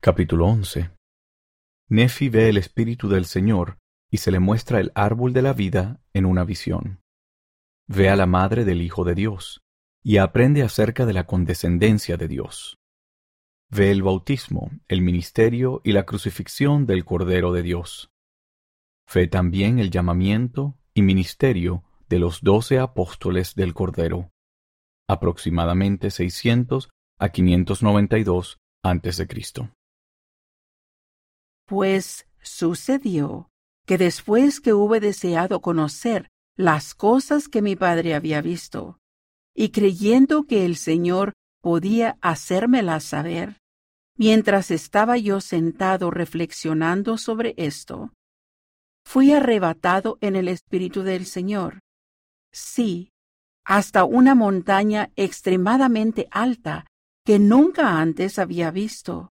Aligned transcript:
Capítulo 0.00 0.46
11 0.46 0.92
Nefi 1.88 2.28
ve 2.28 2.48
el 2.48 2.56
Espíritu 2.56 3.08
del 3.08 3.24
Señor 3.24 3.78
y 4.08 4.18
se 4.18 4.30
le 4.30 4.38
muestra 4.38 4.78
el 4.78 4.92
árbol 4.94 5.32
de 5.32 5.42
la 5.42 5.54
vida 5.54 6.00
en 6.12 6.24
una 6.24 6.44
visión. 6.44 7.00
Ve 7.88 8.08
a 8.08 8.14
la 8.14 8.26
madre 8.26 8.64
del 8.64 8.80
Hijo 8.80 9.02
de 9.02 9.16
Dios 9.16 9.60
y 10.04 10.18
aprende 10.18 10.62
acerca 10.62 11.04
de 11.04 11.14
la 11.14 11.26
condescendencia 11.26 12.16
de 12.16 12.28
Dios. 12.28 12.78
Ve 13.70 13.90
el 13.90 14.04
bautismo, 14.04 14.70
el 14.86 15.02
ministerio 15.02 15.80
y 15.82 15.90
la 15.90 16.06
crucifixión 16.06 16.86
del 16.86 17.04
Cordero 17.04 17.52
de 17.52 17.62
Dios. 17.62 18.08
Ve 19.12 19.26
también 19.26 19.80
el 19.80 19.90
llamamiento 19.90 20.78
y 20.94 21.02
ministerio 21.02 21.82
de 22.08 22.20
los 22.20 22.42
doce 22.42 22.78
apóstoles 22.78 23.56
del 23.56 23.74
Cordero, 23.74 24.30
aproximadamente 25.08 26.12
600 26.12 26.88
a 27.18 27.30
592 27.30 28.58
a.C. 28.84 29.26
Pues 31.68 32.26
sucedió 32.40 33.50
que 33.86 33.98
después 33.98 34.62
que 34.62 34.72
hube 34.72 35.00
deseado 35.00 35.60
conocer 35.60 36.30
las 36.56 36.94
cosas 36.94 37.48
que 37.48 37.60
mi 37.60 37.76
padre 37.76 38.14
había 38.14 38.40
visto, 38.40 38.98
y 39.54 39.68
creyendo 39.68 40.44
que 40.44 40.64
el 40.64 40.76
Señor 40.76 41.34
podía 41.60 42.16
hacérmelas 42.22 43.04
saber, 43.04 43.60
mientras 44.16 44.70
estaba 44.70 45.18
yo 45.18 45.42
sentado 45.42 46.10
reflexionando 46.10 47.18
sobre 47.18 47.52
esto, 47.58 48.14
fui 49.04 49.32
arrebatado 49.32 50.16
en 50.22 50.36
el 50.36 50.48
Espíritu 50.48 51.02
del 51.02 51.26
Señor. 51.26 51.80
Sí, 52.50 53.10
hasta 53.66 54.04
una 54.04 54.34
montaña 54.34 55.10
extremadamente 55.16 56.28
alta 56.30 56.86
que 57.26 57.38
nunca 57.38 58.00
antes 58.00 58.38
había 58.38 58.70
visto, 58.70 59.32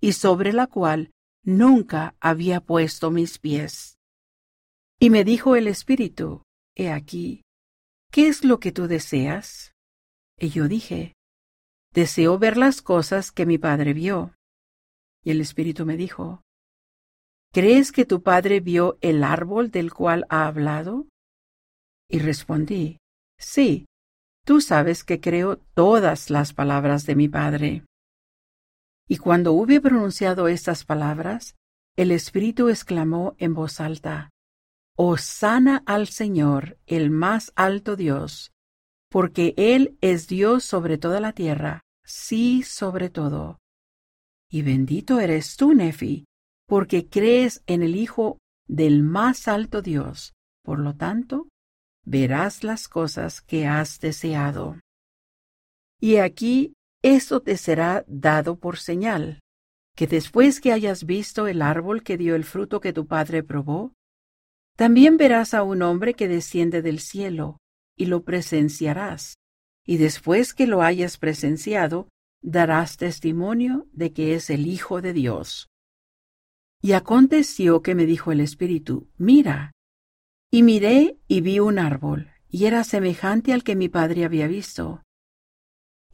y 0.00 0.14
sobre 0.14 0.54
la 0.54 0.66
cual 0.68 1.10
nunca 1.46 2.16
había 2.20 2.60
puesto 2.60 3.10
mis 3.10 3.38
pies. 3.38 3.96
Y 4.98 5.08
me 5.08 5.24
dijo 5.24 5.56
el 5.56 5.68
Espíritu, 5.68 6.42
He 6.74 6.90
aquí, 6.90 7.42
¿qué 8.10 8.28
es 8.28 8.44
lo 8.44 8.60
que 8.60 8.72
tú 8.72 8.88
deseas? 8.88 9.72
Y 10.38 10.50
yo 10.50 10.68
dije, 10.68 11.14
Deseo 11.92 12.38
ver 12.38 12.58
las 12.58 12.82
cosas 12.82 13.32
que 13.32 13.46
mi 13.46 13.56
padre 13.56 13.94
vio. 13.94 14.34
Y 15.24 15.30
el 15.30 15.40
Espíritu 15.40 15.86
me 15.86 15.96
dijo, 15.96 16.42
¿Crees 17.52 17.92
que 17.92 18.04
tu 18.04 18.22
padre 18.22 18.60
vio 18.60 18.98
el 19.00 19.24
árbol 19.24 19.70
del 19.70 19.94
cual 19.94 20.26
ha 20.28 20.46
hablado? 20.46 21.06
Y 22.10 22.18
respondí, 22.18 22.98
Sí, 23.38 23.86
tú 24.44 24.60
sabes 24.60 25.04
que 25.04 25.20
creo 25.20 25.58
todas 25.74 26.28
las 26.28 26.52
palabras 26.52 27.06
de 27.06 27.14
mi 27.14 27.28
padre. 27.28 27.84
Y 29.08 29.18
cuando 29.18 29.52
hube 29.52 29.80
pronunciado 29.80 30.48
estas 30.48 30.84
palabras, 30.84 31.54
el 31.96 32.10
Espíritu 32.10 32.68
exclamó 32.68 33.34
en 33.38 33.54
voz 33.54 33.80
alta, 33.80 34.30
sana 35.18 35.82
al 35.86 36.08
Señor, 36.08 36.78
el 36.86 37.10
más 37.10 37.52
alto 37.54 37.96
Dios, 37.96 38.52
porque 39.10 39.54
Él 39.56 39.96
es 40.00 40.26
Dios 40.26 40.64
sobre 40.64 40.98
toda 40.98 41.20
la 41.20 41.32
tierra, 41.32 41.82
sí 42.04 42.62
sobre 42.62 43.10
todo. 43.10 43.58
Y 44.50 44.62
bendito 44.62 45.20
eres 45.20 45.56
tú, 45.56 45.74
Nefi, 45.74 46.24
porque 46.66 47.08
crees 47.08 47.62
en 47.66 47.82
el 47.82 47.96
Hijo 47.96 48.38
del 48.66 49.02
más 49.02 49.48
alto 49.48 49.82
Dios, 49.82 50.34
por 50.62 50.78
lo 50.80 50.94
tanto, 50.94 51.48
verás 52.04 52.64
las 52.64 52.88
cosas 52.88 53.40
que 53.40 53.66
has 53.66 54.00
deseado. 54.00 54.78
Y 56.00 56.16
aquí 56.16 56.75
esto 57.14 57.40
te 57.40 57.56
será 57.56 58.04
dado 58.08 58.58
por 58.58 58.78
señal, 58.78 59.40
que 59.94 60.06
después 60.06 60.60
que 60.60 60.72
hayas 60.72 61.04
visto 61.04 61.46
el 61.46 61.62
árbol 61.62 62.02
que 62.02 62.16
dio 62.16 62.34
el 62.34 62.44
fruto 62.44 62.80
que 62.80 62.92
tu 62.92 63.06
padre 63.06 63.42
probó, 63.42 63.92
también 64.76 65.16
verás 65.16 65.54
a 65.54 65.62
un 65.62 65.82
hombre 65.82 66.14
que 66.14 66.28
desciende 66.28 66.82
del 66.82 66.98
cielo, 66.98 67.58
y 67.96 68.06
lo 68.06 68.24
presenciarás, 68.24 69.36
y 69.86 69.98
después 69.98 70.52
que 70.52 70.66
lo 70.66 70.82
hayas 70.82 71.16
presenciado, 71.16 72.08
darás 72.42 72.96
testimonio 72.96 73.86
de 73.92 74.12
que 74.12 74.34
es 74.34 74.50
el 74.50 74.66
Hijo 74.66 75.00
de 75.00 75.12
Dios. 75.12 75.68
Y 76.82 76.92
aconteció 76.92 77.82
que 77.82 77.94
me 77.94 78.04
dijo 78.04 78.32
el 78.32 78.40
Espíritu, 78.40 79.08
mira, 79.16 79.72
y 80.50 80.62
miré 80.62 81.18
y 81.28 81.40
vi 81.40 81.60
un 81.60 81.78
árbol, 81.78 82.32
y 82.48 82.66
era 82.66 82.84
semejante 82.84 83.52
al 83.52 83.64
que 83.64 83.76
mi 83.76 83.88
padre 83.88 84.24
había 84.24 84.46
visto, 84.46 85.02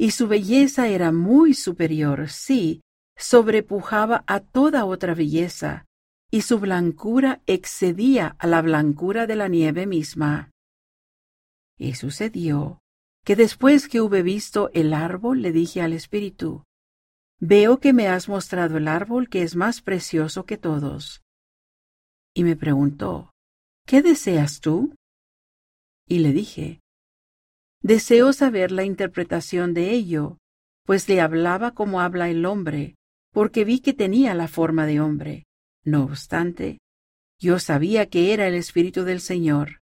y 0.02 0.10
su 0.10 0.26
belleza 0.26 0.88
era 0.88 1.12
muy 1.12 1.54
superior, 1.54 2.28
sí, 2.28 2.80
sobrepujaba 3.16 4.24
a 4.26 4.40
toda 4.40 4.84
otra 4.84 5.14
belleza, 5.14 5.84
y 6.28 6.42
su 6.42 6.58
blancura 6.58 7.40
excedía 7.46 8.34
a 8.40 8.48
la 8.48 8.62
blancura 8.62 9.28
de 9.28 9.36
la 9.36 9.46
nieve 9.46 9.86
misma. 9.86 10.50
Y 11.78 11.94
sucedió 11.94 12.80
que 13.24 13.36
después 13.36 13.86
que 13.86 14.00
hube 14.00 14.24
visto 14.24 14.70
el 14.74 14.92
árbol 14.92 15.40
le 15.40 15.52
dije 15.52 15.82
al 15.82 15.92
Espíritu, 15.92 16.64
Veo 17.38 17.78
que 17.78 17.92
me 17.92 18.08
has 18.08 18.28
mostrado 18.28 18.78
el 18.78 18.88
árbol 18.88 19.28
que 19.28 19.42
es 19.42 19.54
más 19.54 19.82
precioso 19.82 20.46
que 20.46 20.58
todos. 20.58 21.22
Y 22.34 22.42
me 22.42 22.56
preguntó, 22.56 23.30
¿Qué 23.86 24.02
deseas 24.02 24.58
tú? 24.58 24.96
Y 26.08 26.18
le 26.18 26.32
dije, 26.32 26.81
Deseo 27.82 28.32
saber 28.32 28.70
la 28.70 28.84
interpretación 28.84 29.74
de 29.74 29.90
ello, 29.90 30.38
pues 30.84 31.08
le 31.08 31.20
hablaba 31.20 31.72
como 31.72 32.00
habla 32.00 32.30
el 32.30 32.46
hombre, 32.46 32.94
porque 33.32 33.64
vi 33.64 33.80
que 33.80 33.92
tenía 33.92 34.34
la 34.34 34.46
forma 34.46 34.86
de 34.86 35.00
hombre. 35.00 35.46
No 35.84 36.04
obstante, 36.04 36.78
yo 37.40 37.58
sabía 37.58 38.06
que 38.06 38.32
era 38.32 38.46
el 38.46 38.54
Espíritu 38.54 39.02
del 39.02 39.20
Señor, 39.20 39.80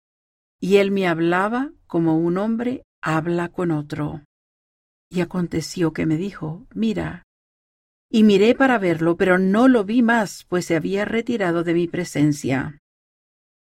y 0.61 0.77
él 0.77 0.91
me 0.91 1.07
hablaba 1.07 1.73
como 1.87 2.17
un 2.17 2.39
hombre 2.39 2.85
habla 3.03 3.49
con 3.51 3.71
otro. 3.71 4.25
Y 5.11 5.21
aconteció 5.21 5.93
que 5.93 6.07
me 6.07 6.17
dijo, 6.17 6.67
mira. 6.73 7.25
Y 8.11 8.25
miré 8.25 8.55
para 8.55 8.79
verlo, 8.79 9.17
pero 9.17 9.39
no 9.39 9.69
lo 9.69 9.85
vi 9.85 10.03
más, 10.03 10.45
pues 10.49 10.65
se 10.67 10.77
había 10.77 11.05
retirado 11.05 11.65
de 11.65 11.75
mi 11.75 11.87
presencia. 11.87 12.79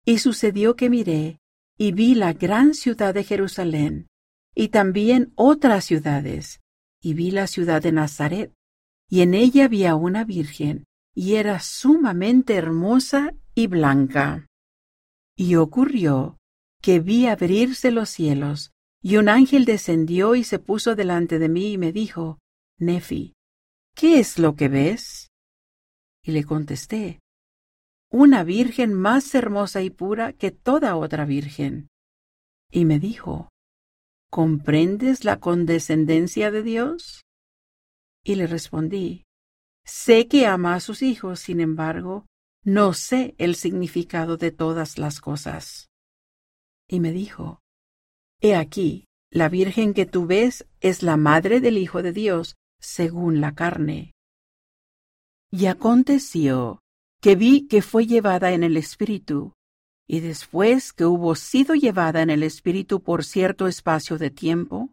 Y 0.04 0.18
sucedió 0.18 0.76
que 0.76 0.90
miré, 0.90 1.38
y 1.78 1.92
vi 1.92 2.14
la 2.14 2.32
gran 2.32 2.74
ciudad 2.74 3.14
de 3.14 3.24
Jerusalén, 3.24 4.06
y 4.58 4.68
también 4.68 5.32
otras 5.36 5.84
ciudades, 5.84 6.60
y 7.02 7.12
vi 7.12 7.30
la 7.30 7.46
ciudad 7.46 7.82
de 7.82 7.92
Nazaret, 7.92 8.54
y 9.08 9.20
en 9.20 9.34
ella 9.34 9.66
había 9.66 9.94
una 9.94 10.24
virgen, 10.24 10.86
y 11.14 11.34
era 11.34 11.60
sumamente 11.60 12.54
hermosa 12.54 13.34
y 13.54 13.66
blanca. 13.66 14.46
Y 15.36 15.56
ocurrió 15.56 16.38
que 16.80 17.00
vi 17.00 17.26
abrirse 17.26 17.90
los 17.90 18.08
cielos, 18.08 18.72
y 19.02 19.18
un 19.18 19.28
ángel 19.28 19.66
descendió 19.66 20.34
y 20.34 20.42
se 20.42 20.58
puso 20.58 20.96
delante 20.96 21.38
de 21.38 21.50
mí 21.50 21.72
y 21.72 21.78
me 21.78 21.92
dijo, 21.92 22.38
Nefi, 22.78 23.34
¿qué 23.94 24.20
es 24.20 24.38
lo 24.38 24.56
que 24.56 24.68
ves? 24.68 25.28
Y 26.24 26.32
le 26.32 26.44
contesté, 26.44 27.20
una 28.10 28.42
virgen 28.42 28.94
más 28.94 29.34
hermosa 29.34 29.82
y 29.82 29.90
pura 29.90 30.32
que 30.32 30.50
toda 30.50 30.96
otra 30.96 31.26
virgen. 31.26 31.88
Y 32.70 32.86
me 32.86 32.98
dijo, 32.98 33.50
¿Comprendes 34.36 35.24
la 35.24 35.40
condescendencia 35.40 36.50
de 36.50 36.62
Dios? 36.62 37.24
Y 38.22 38.34
le 38.34 38.46
respondí, 38.46 39.24
Sé 39.82 40.28
que 40.28 40.44
ama 40.44 40.74
a 40.74 40.80
sus 40.80 41.00
hijos, 41.00 41.40
sin 41.40 41.58
embargo, 41.58 42.26
no 42.62 42.92
sé 42.92 43.34
el 43.38 43.54
significado 43.54 44.36
de 44.36 44.50
todas 44.50 44.98
las 44.98 45.22
cosas. 45.22 45.88
Y 46.86 47.00
me 47.00 47.12
dijo, 47.12 47.60
He 48.42 48.54
aquí, 48.54 49.06
la 49.30 49.48
Virgen 49.48 49.94
que 49.94 50.04
tú 50.04 50.26
ves 50.26 50.66
es 50.80 51.02
la 51.02 51.16
madre 51.16 51.62
del 51.62 51.78
Hijo 51.78 52.02
de 52.02 52.12
Dios, 52.12 52.56
según 52.78 53.40
la 53.40 53.54
carne. 53.54 54.12
Y 55.50 55.64
aconteció 55.64 56.80
que 57.22 57.36
vi 57.36 57.68
que 57.68 57.80
fue 57.80 58.06
llevada 58.06 58.52
en 58.52 58.64
el 58.64 58.76
Espíritu 58.76 59.54
y 60.08 60.20
después 60.20 60.92
que 60.92 61.04
hubo 61.04 61.34
sido 61.34 61.74
llevada 61.74 62.22
en 62.22 62.30
el 62.30 62.42
Espíritu 62.42 63.02
por 63.02 63.24
cierto 63.24 63.66
espacio 63.66 64.18
de 64.18 64.30
tiempo, 64.30 64.92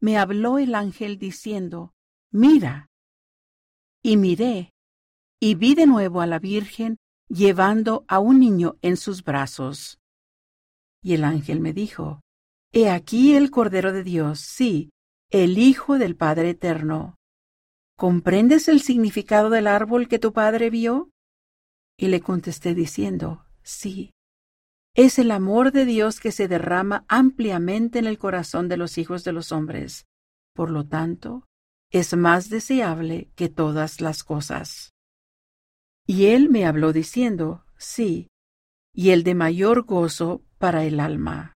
me 0.00 0.18
habló 0.18 0.58
el 0.58 0.74
ángel 0.74 1.18
diciendo, 1.18 1.92
Mira. 2.32 2.88
Y 4.02 4.16
miré, 4.16 4.72
y 5.40 5.54
vi 5.54 5.74
de 5.74 5.86
nuevo 5.86 6.20
a 6.20 6.26
la 6.26 6.38
Virgen 6.38 6.98
llevando 7.28 8.04
a 8.08 8.18
un 8.18 8.40
niño 8.40 8.76
en 8.82 8.96
sus 8.96 9.22
brazos. 9.22 9.98
Y 11.00 11.14
el 11.14 11.24
ángel 11.24 11.60
me 11.60 11.72
dijo, 11.72 12.20
He 12.72 12.90
aquí 12.90 13.36
el 13.36 13.50
Cordero 13.50 13.92
de 13.92 14.02
Dios, 14.02 14.40
sí, 14.40 14.90
el 15.30 15.58
Hijo 15.58 15.96
del 15.96 16.16
Padre 16.16 16.50
Eterno. 16.50 17.14
¿Comprendes 17.96 18.66
el 18.66 18.82
significado 18.82 19.48
del 19.48 19.68
árbol 19.68 20.08
que 20.08 20.18
tu 20.18 20.32
padre 20.32 20.68
vio? 20.68 21.10
Y 21.96 22.08
le 22.08 22.20
contesté 22.20 22.74
diciendo, 22.74 23.46
Sí 23.62 24.13
es 24.94 25.18
el 25.18 25.32
amor 25.32 25.72
de 25.72 25.84
Dios 25.84 26.20
que 26.20 26.30
se 26.30 26.46
derrama 26.46 27.04
ampliamente 27.08 27.98
en 27.98 28.06
el 28.06 28.18
corazón 28.18 28.68
de 28.68 28.76
los 28.76 28.96
hijos 28.96 29.24
de 29.24 29.32
los 29.32 29.50
hombres. 29.50 30.06
Por 30.54 30.70
lo 30.70 30.86
tanto, 30.86 31.48
es 31.90 32.16
más 32.16 32.48
deseable 32.48 33.30
que 33.34 33.48
todas 33.48 34.00
las 34.00 34.22
cosas. 34.22 34.92
Y 36.06 36.26
él 36.26 36.48
me 36.48 36.64
habló 36.64 36.92
diciendo, 36.92 37.64
sí, 37.76 38.28
y 38.92 39.10
el 39.10 39.24
de 39.24 39.34
mayor 39.34 39.82
gozo 39.82 40.44
para 40.58 40.84
el 40.84 41.00
alma. 41.00 41.54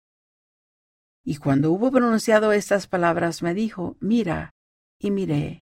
Y 1.23 1.37
cuando 1.37 1.71
hubo 1.71 1.91
pronunciado 1.91 2.53
estas 2.53 2.87
palabras 2.87 3.43
me 3.43 3.53
dijo, 3.53 3.97
mira, 3.99 4.51
y 4.99 5.11
miré. 5.11 5.61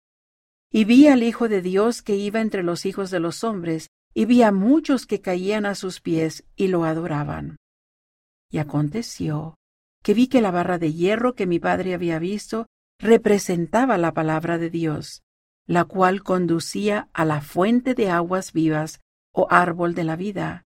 Y 0.71 0.85
vi 0.85 1.07
al 1.07 1.23
Hijo 1.23 1.49
de 1.49 1.61
Dios 1.61 2.01
que 2.01 2.15
iba 2.15 2.39
entre 2.39 2.63
los 2.63 2.85
hijos 2.85 3.09
de 3.09 3.19
los 3.19 3.43
hombres, 3.43 3.87
y 4.13 4.25
vi 4.25 4.43
a 4.43 4.51
muchos 4.51 5.05
que 5.05 5.21
caían 5.21 5.65
a 5.65 5.75
sus 5.75 6.01
pies 6.01 6.45
y 6.55 6.67
lo 6.67 6.85
adoraban. 6.85 7.57
Y 8.49 8.57
aconteció 8.59 9.55
que 10.03 10.13
vi 10.13 10.27
que 10.27 10.41
la 10.41 10.51
barra 10.51 10.77
de 10.77 10.93
hierro 10.93 11.35
que 11.35 11.47
mi 11.47 11.59
padre 11.59 11.93
había 11.93 12.19
visto 12.19 12.67
representaba 12.99 13.97
la 13.97 14.13
palabra 14.13 14.57
de 14.57 14.69
Dios, 14.69 15.21
la 15.65 15.83
cual 15.83 16.23
conducía 16.23 17.09
a 17.13 17.25
la 17.25 17.41
fuente 17.41 17.93
de 17.93 18.09
aguas 18.09 18.53
vivas 18.53 19.01
o 19.33 19.47
árbol 19.49 19.93
de 19.93 20.03
la 20.03 20.15
vida. 20.15 20.63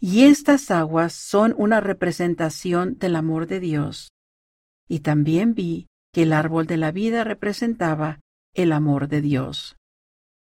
Y 0.00 0.24
estas 0.24 0.70
aguas 0.70 1.12
son 1.12 1.54
una 1.56 1.80
representación 1.80 2.98
del 2.98 3.16
amor 3.16 3.46
de 3.46 3.60
Dios. 3.60 4.12
Y 4.88 5.00
también 5.00 5.54
vi 5.54 5.86
que 6.12 6.24
el 6.24 6.32
árbol 6.32 6.66
de 6.66 6.76
la 6.76 6.90
vida 6.90 7.24
representaba 7.24 8.20
el 8.52 8.72
amor 8.72 9.08
de 9.08 9.20
Dios. 9.20 9.76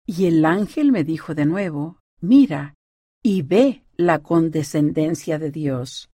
Y 0.06 0.26
el 0.26 0.46
ángel 0.46 0.92
me 0.92 1.04
dijo 1.04 1.36
de 1.36 1.46
nuevo, 1.46 2.00
mira, 2.24 2.74
y 3.22 3.42
ve 3.42 3.84
la 3.98 4.20
condescendencia 4.20 5.38
de 5.38 5.52
Dios. 5.52 6.10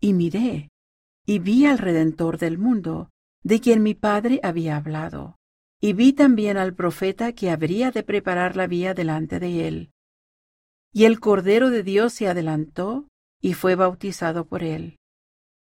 Y 0.00 0.12
miré, 0.12 0.68
y 1.24 1.38
vi 1.38 1.64
al 1.64 1.78
Redentor 1.78 2.38
del 2.38 2.58
mundo, 2.58 3.10
de 3.44 3.60
quien 3.60 3.82
mi 3.82 3.94
padre 3.94 4.40
había 4.42 4.76
hablado, 4.76 5.36
y 5.80 5.92
vi 5.92 6.12
también 6.12 6.56
al 6.56 6.74
profeta 6.74 7.32
que 7.32 7.50
habría 7.50 7.92
de 7.92 8.02
preparar 8.02 8.56
la 8.56 8.66
vía 8.66 8.94
delante 8.94 9.38
de 9.38 9.68
él. 9.68 9.90
Y 10.92 11.04
el 11.04 11.20
Cordero 11.20 11.70
de 11.70 11.82
Dios 11.82 12.12
se 12.14 12.28
adelantó 12.28 13.06
y 13.40 13.54
fue 13.54 13.76
bautizado 13.76 14.46
por 14.46 14.64
él. 14.64 14.98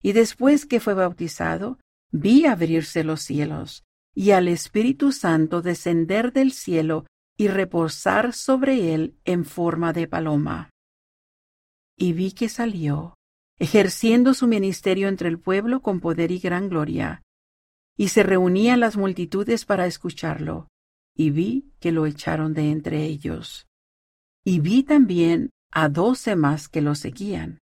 Y 0.01 0.13
después 0.13 0.65
que 0.65 0.79
fue 0.79 0.95
bautizado, 0.95 1.79
vi 2.11 2.45
abrirse 2.45 3.03
los 3.03 3.21
cielos, 3.21 3.83
y 4.15 4.31
al 4.31 4.47
Espíritu 4.47 5.11
Santo 5.11 5.61
descender 5.61 6.33
del 6.33 6.53
cielo 6.53 7.05
y 7.37 7.47
reposar 7.47 8.33
sobre 8.33 8.93
él 8.93 9.17
en 9.25 9.45
forma 9.45 9.93
de 9.93 10.07
paloma. 10.07 10.69
Y 11.97 12.13
vi 12.13 12.31
que 12.31 12.49
salió, 12.49 13.15
ejerciendo 13.57 14.33
su 14.33 14.47
ministerio 14.47 15.07
entre 15.07 15.29
el 15.29 15.39
pueblo 15.39 15.81
con 15.81 15.99
poder 15.99 16.31
y 16.31 16.39
gran 16.39 16.69
gloria, 16.69 17.23
y 17.97 18.09
se 18.09 18.23
reunían 18.23 18.79
las 18.79 18.97
multitudes 18.97 19.65
para 19.65 19.85
escucharlo, 19.85 20.67
y 21.15 21.29
vi 21.29 21.71
que 21.79 21.91
lo 21.91 22.05
echaron 22.05 22.53
de 22.53 22.71
entre 22.71 23.03
ellos. 23.03 23.67
Y 24.43 24.59
vi 24.59 24.83
también 24.83 25.49
a 25.71 25.89
doce 25.89 26.35
más 26.35 26.67
que 26.67 26.81
lo 26.81 26.95
seguían. 26.95 27.59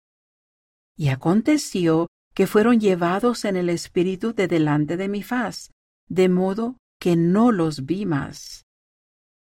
Y 0.97 1.09
aconteció 1.09 2.09
que 2.35 2.47
fueron 2.47 2.79
llevados 2.79 3.45
en 3.45 3.57
el 3.57 3.69
espíritu 3.69 4.33
de 4.35 4.49
delante 4.49 4.97
de 4.97 5.09
mi 5.09 5.23
faz, 5.23 5.71
de 6.09 6.29
modo 6.29 6.77
que 7.01 7.17
no 7.17 7.53
los 7.53 7.85
vi 7.85 8.07
más. 8.07 8.68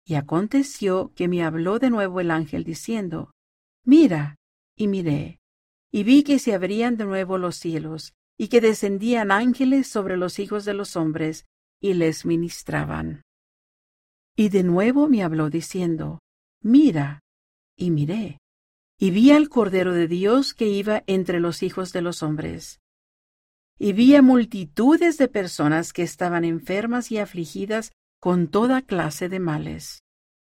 Y 0.05 0.15
aconteció 0.15 1.13
que 1.15 1.29
me 1.29 1.45
habló 1.45 1.79
de 1.79 1.91
nuevo 1.91 2.21
el 2.21 2.31
ángel 2.31 2.65
diciendo, 2.65 3.33
Mira, 3.85 4.37
y 4.77 4.89
miré, 4.89 5.41
y 5.91 6.03
vi 6.05 6.23
que 6.23 6.39
se 6.39 6.55
abrían 6.55 6.97
de 6.97 7.05
nuevo 7.05 7.39
los 7.39 7.57
cielos, 7.57 8.15
y 8.39 8.49
que 8.49 8.61
descendían 8.61 9.31
ángeles 9.31 9.87
sobre 9.87 10.17
los 10.17 10.39
hijos 10.39 10.65
de 10.65 10.75
los 10.75 10.97
hombres, 10.97 11.47
y 11.81 11.95
les 11.95 12.25
ministraban. 12.25 13.23
Y 14.37 14.49
de 14.49 14.63
nuevo 14.63 15.09
me 15.09 15.23
habló 15.23 15.51
diciendo, 15.51 16.21
Mira, 16.63 17.21
y 17.77 17.91
miré, 17.91 18.39
y 18.99 19.11
vi 19.11 19.33
al 19.33 19.49
Cordero 19.49 19.93
de 19.93 20.09
Dios 20.09 20.55
que 20.55 20.69
iba 20.69 21.03
entre 21.07 21.41
los 21.41 21.63
hijos 21.63 21.93
de 21.93 22.03
los 22.03 22.23
hombres, 22.23 22.81
y 23.79 23.93
vi 23.93 24.15
a 24.15 24.23
multitudes 24.23 25.19
de 25.19 25.29
personas 25.29 25.93
que 25.93 26.03
estaban 26.03 26.45
enfermas 26.45 27.11
y 27.11 27.19
afligidas 27.19 27.93
con 28.23 28.47
toda 28.47 28.83
clase 28.83 29.29
de 29.29 29.41
males, 29.41 30.05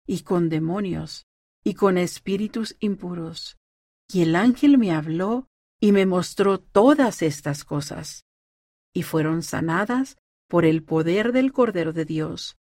y 0.05 0.23
con 0.23 0.49
demonios, 0.49 1.25
y 1.63 1.75
con 1.75 1.97
espíritus 1.97 2.75
impuros. 2.81 3.57
Y 4.11 4.23
el 4.23 4.35
ángel 4.35 4.77
me 4.77 4.91
habló 4.91 5.47
y 5.79 5.93
me 5.93 6.05
mostró 6.05 6.59
todas 6.59 7.21
estas 7.21 7.63
cosas, 7.63 8.25
y 8.93 9.03
fueron 9.03 9.41
sanadas 9.41 10.17
por 10.49 10.65
el 10.65 10.83
poder 10.83 11.31
del 11.31 11.53
Cordero 11.53 11.93
de 11.93 12.03
Dios, 12.03 12.57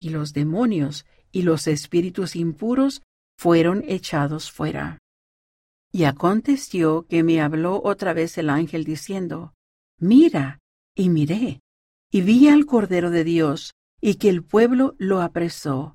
y 0.00 0.08
los 0.08 0.32
demonios 0.32 1.04
y 1.30 1.42
los 1.42 1.66
espíritus 1.66 2.34
impuros 2.34 3.02
fueron 3.36 3.84
echados 3.86 4.50
fuera. 4.50 4.98
Y 5.92 6.04
aconteció 6.04 7.06
que 7.06 7.22
me 7.22 7.42
habló 7.42 7.82
otra 7.84 8.14
vez 8.14 8.38
el 8.38 8.48
ángel 8.48 8.84
diciendo, 8.84 9.52
Mira, 9.98 10.58
y 10.94 11.10
miré, 11.10 11.60
y 12.10 12.22
vi 12.22 12.48
al 12.48 12.64
Cordero 12.64 13.10
de 13.10 13.24
Dios, 13.24 13.74
y 14.00 14.16
que 14.16 14.28
el 14.28 14.42
pueblo 14.42 14.94
lo 14.98 15.20
apresó. 15.22 15.94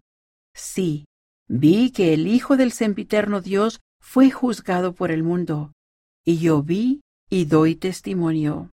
Sí, 0.54 1.06
vi 1.48 1.92
que 1.92 2.14
el 2.14 2.28
Hijo 2.28 2.58
del 2.58 2.72
sempiterno 2.72 3.42
Dios 3.42 3.80
fue 4.02 4.32
juzgado 4.32 4.94
por 4.94 5.12
el 5.12 5.24
mundo, 5.24 5.74
y 6.26 6.38
yo 6.38 6.64
vi 6.64 7.02
y 7.30 7.46
doy 7.46 7.76
testimonio. 7.76 8.72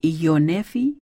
Y 0.00 0.18
yo, 0.18 0.38
Nefi, 0.38 0.98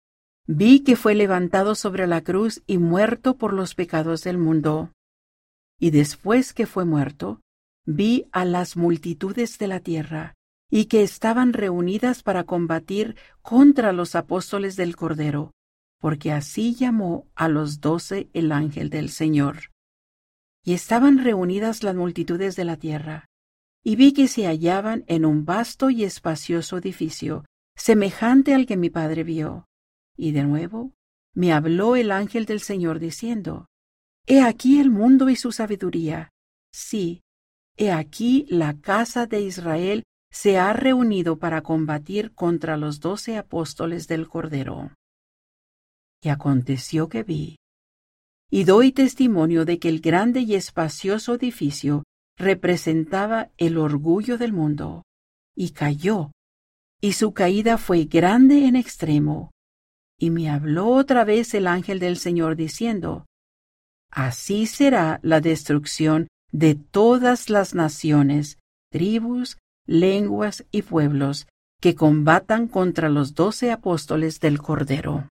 vi 0.46 0.80
que 0.80 0.96
fue 0.96 1.14
levantado 1.14 1.74
sobre 1.74 2.06
la 2.06 2.22
cruz 2.22 2.62
y 2.66 2.78
muerto 2.78 3.36
por 3.36 3.52
los 3.52 3.74
pecados 3.74 4.24
del 4.24 4.38
mundo. 4.38 4.92
Y 5.78 5.90
después 5.90 6.52
que 6.52 6.66
fue 6.66 6.84
muerto, 6.84 7.40
vi 7.86 8.26
a 8.32 8.44
las 8.44 8.76
multitudes 8.76 9.58
de 9.58 9.68
la 9.68 9.80
tierra, 9.80 10.34
y 10.70 10.86
que 10.86 11.02
estaban 11.02 11.52
reunidas 11.52 12.22
para 12.22 12.44
combatir 12.44 13.16
contra 13.42 13.92
los 13.92 14.14
apóstoles 14.14 14.76
del 14.76 14.96
Cordero, 14.96 15.52
porque 15.98 16.32
así 16.32 16.74
llamó 16.74 17.26
a 17.34 17.48
los 17.48 17.80
doce 17.80 18.28
el 18.32 18.52
ángel 18.52 18.90
del 18.90 19.10
Señor. 19.10 19.72
Y 20.64 20.74
estaban 20.74 21.18
reunidas 21.18 21.82
las 21.82 21.94
multitudes 21.94 22.56
de 22.56 22.64
la 22.64 22.76
tierra, 22.76 23.26
y 23.82 23.96
vi 23.96 24.12
que 24.12 24.28
se 24.28 24.46
hallaban 24.46 25.04
en 25.06 25.24
un 25.24 25.44
vasto 25.44 25.90
y 25.90 26.04
espacioso 26.04 26.78
edificio, 26.78 27.44
semejante 27.76 28.54
al 28.54 28.66
que 28.66 28.76
mi 28.76 28.90
padre 28.90 29.24
vio. 29.24 29.66
Y 30.16 30.32
de 30.32 30.44
nuevo 30.44 30.92
me 31.34 31.52
habló 31.52 31.96
el 31.96 32.10
ángel 32.10 32.44
del 32.44 32.60
Señor 32.60 32.98
diciendo, 32.98 33.66
He 34.26 34.42
aquí 34.42 34.80
el 34.80 34.90
mundo 34.90 35.30
y 35.30 35.36
su 35.36 35.52
sabiduría. 35.52 36.30
Sí, 36.72 37.22
he 37.76 37.92
aquí 37.92 38.44
la 38.50 38.78
casa 38.78 39.26
de 39.26 39.40
Israel 39.40 40.02
se 40.30 40.58
ha 40.58 40.72
reunido 40.72 41.38
para 41.38 41.62
combatir 41.62 42.34
contra 42.34 42.76
los 42.76 43.00
doce 43.00 43.38
apóstoles 43.38 44.06
del 44.06 44.28
Cordero. 44.28 44.90
Y 46.22 46.30
aconteció 46.30 47.08
que 47.08 47.22
vi, 47.22 47.56
y 48.50 48.64
doy 48.64 48.92
testimonio 48.92 49.64
de 49.64 49.78
que 49.78 49.88
el 49.88 50.00
grande 50.00 50.40
y 50.40 50.54
espacioso 50.54 51.34
edificio 51.34 52.04
representaba 52.36 53.50
el 53.58 53.76
orgullo 53.78 54.38
del 54.38 54.52
mundo, 54.52 55.04
y 55.54 55.70
cayó, 55.70 56.32
y 57.00 57.12
su 57.12 57.32
caída 57.32 57.78
fue 57.78 58.04
grande 58.04 58.66
en 58.66 58.76
extremo. 58.76 59.50
Y 60.18 60.30
me 60.30 60.50
habló 60.50 60.88
otra 60.88 61.24
vez 61.24 61.54
el 61.54 61.66
ángel 61.66 62.00
del 62.00 62.16
Señor 62.16 62.56
diciendo, 62.56 63.26
Así 64.10 64.66
será 64.66 65.20
la 65.22 65.40
destrucción 65.40 66.28
de 66.50 66.74
todas 66.74 67.50
las 67.50 67.74
naciones, 67.74 68.58
tribus, 68.90 69.58
lenguas 69.86 70.64
y 70.70 70.82
pueblos 70.82 71.46
que 71.80 71.94
combatan 71.94 72.66
contra 72.66 73.08
los 73.08 73.34
doce 73.34 73.70
apóstoles 73.70 74.40
del 74.40 74.58
Cordero. 74.58 75.28